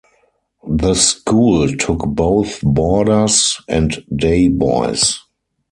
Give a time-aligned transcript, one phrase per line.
[0.67, 5.19] The school took both boarders and day boys.